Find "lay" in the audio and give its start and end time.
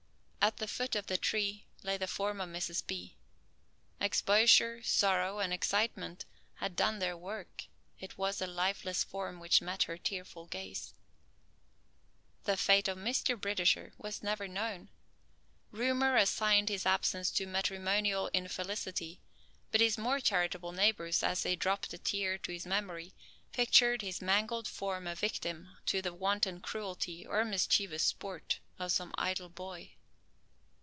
1.83-1.97